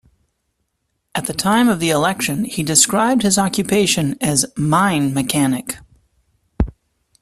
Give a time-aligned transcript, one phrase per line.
[1.13, 5.77] At the time of the election, he described his occupation as "mine mechanic".